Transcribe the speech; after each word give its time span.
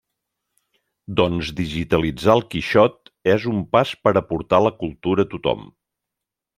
Doncs 1.19 1.51
digitalitzar 1.59 2.35
el 2.39 2.43
Quixot 2.55 3.13
és 3.37 3.47
un 3.55 3.63
pas 3.77 3.95
per 4.07 4.17
a 4.19 4.27
portar 4.33 4.65
la 4.69 4.77
cultura 4.85 5.31
a 5.31 5.35
tothom. 5.37 5.67